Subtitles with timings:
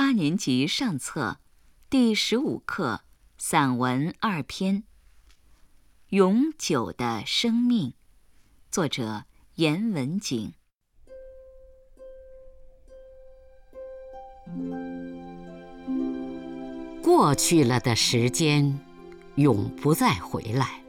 [0.00, 1.40] 八年级上册
[1.90, 3.02] 第十五课
[3.36, 4.76] 散文二篇
[6.08, 7.90] 《永久的生命》，
[8.70, 9.24] 作者
[9.56, 10.54] 严文景。
[17.02, 18.80] 过去了的时间，
[19.34, 20.82] 永不再回来。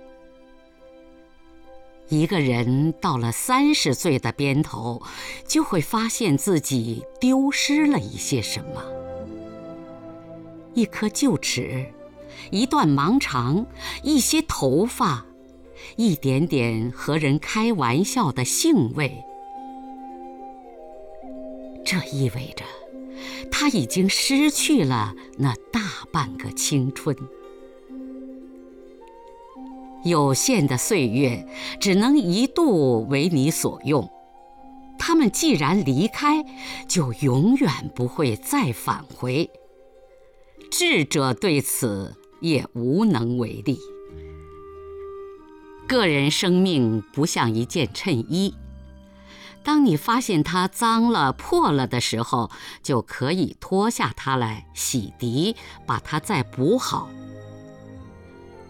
[2.08, 5.04] 一个人到了三十岁的边头，
[5.46, 9.01] 就会发现自己丢失了一些什么：
[10.74, 11.86] 一颗臼齿，
[12.50, 13.66] 一段盲肠，
[14.04, 15.26] 一些头发，
[15.96, 19.24] 一点点和人开玩笑的兴味。
[21.84, 22.64] 这意味着，
[23.52, 25.82] 他已经失去了那大
[26.12, 27.16] 半个青春。
[30.04, 31.46] 有限的岁月
[31.80, 34.10] 只能一度为你所用，
[34.98, 36.44] 他们既然离开，
[36.88, 39.50] 就永远不会再返回。
[40.72, 43.78] 智者对此也无能为力。
[45.86, 48.56] 个人生命不像一件衬衣，
[49.64, 52.50] 当你发现它脏了、破了的时候，
[52.82, 57.10] 就可以脱下它来洗涤，把它再补好。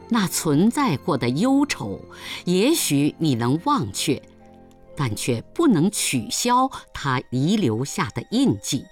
[0.09, 2.01] 那存在过的忧愁，
[2.45, 4.19] 也许你能忘却，
[4.97, 8.83] 但却不能取消它遗留下的印记。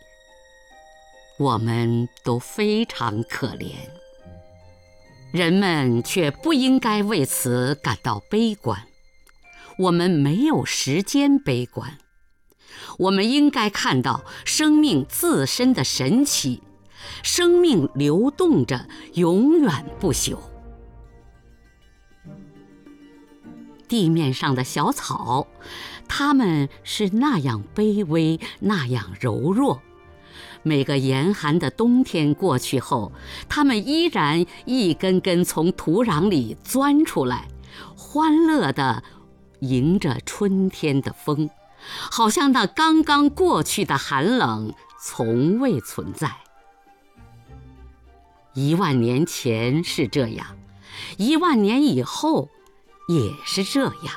[1.39, 3.71] 我们都非常可怜，
[5.31, 8.87] 人们却不应该为此感到悲观。
[9.77, 11.97] 我们没有时间悲观，
[12.97, 16.61] 我们应该看到生命自身的神奇，
[17.23, 20.37] 生命流动着，永远不朽。
[23.87, 25.47] 地面上的小草，
[26.09, 29.81] 它们是那样卑微，那样柔弱。
[30.63, 33.11] 每个严寒的冬天过去后，
[33.47, 37.47] 它们依然一根根从土壤里钻出来，
[37.95, 39.03] 欢乐地
[39.61, 41.49] 迎着春天的风，
[42.11, 46.31] 好像那刚刚过去的寒冷从未存在。
[48.53, 50.57] 一万年前是这样，
[51.17, 52.49] 一万年以后。
[53.11, 54.13] 也是这样，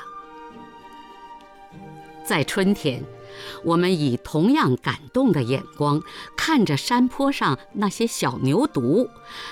[2.23, 3.03] 在春天，
[3.63, 6.01] 我们以同样感动的眼光
[6.35, 9.09] 看着山坡上那些小牛犊，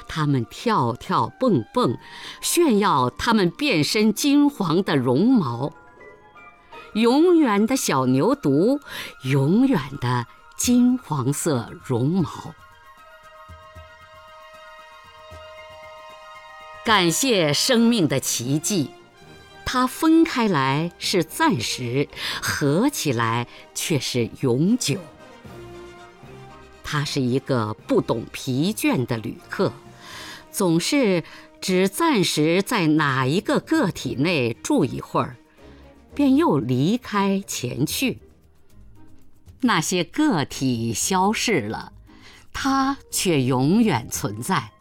[0.08, 1.98] 它们跳跳蹦蹦，
[2.42, 5.74] 炫耀它们变身金黄的绒毛。
[6.94, 8.82] 永远的小牛犊，
[9.24, 10.28] 永远的
[10.58, 12.54] 金黄色绒毛。
[16.84, 18.92] 感谢生命的奇迹。
[19.66, 22.10] 它分开来是暂时，
[22.42, 25.00] 合起来却是永久。
[26.84, 29.72] 他是一个不懂疲倦的旅客，
[30.52, 31.24] 总是
[31.62, 35.38] 只暂时在哪一个个体内住一会儿，
[36.14, 38.20] 便又离开前去。
[39.62, 41.94] 那些个体消逝了，
[42.52, 44.72] 它却永远存在。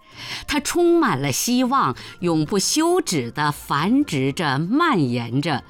[0.46, 5.64] 它充满了希望，永不休止地繁殖着、蔓延着，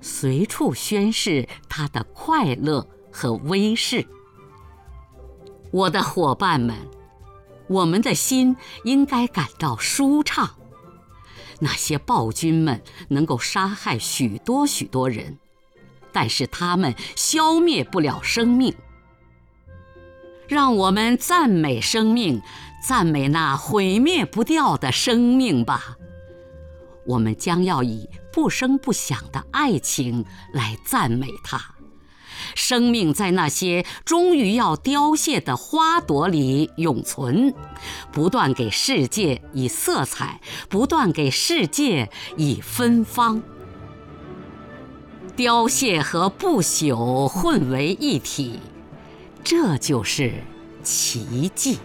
[0.00, 4.06] 随处宣示它的快乐和威势。
[5.70, 6.76] 我的伙伴们，
[7.68, 10.56] 我们的心应该感到舒畅。
[11.60, 15.38] 那些暴君们能够杀害许多许多人，
[16.12, 18.74] 但是他们消灭不了生命。
[20.46, 22.42] 让我们赞美生命。
[22.86, 25.96] 赞美那毁灭不掉的生命吧！
[27.06, 31.76] 我们将要以不声不响的爱情来赞美它。
[32.54, 37.54] 生命在那些终于要凋谢的花朵里永存，
[38.12, 43.42] 不断给世界以色彩，不断给世界以芬芳。
[45.34, 48.60] 凋谢和不朽混为一体，
[49.42, 50.44] 这就是
[50.82, 51.78] 奇迹。